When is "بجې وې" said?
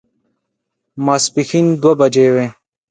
1.99-2.45